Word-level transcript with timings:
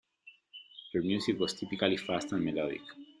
Their 0.93 1.03
music 1.03 1.37
was 1.39 1.53
typically 1.53 1.95
fast 1.97 2.31
and 2.31 2.43
melodic. 2.43 2.81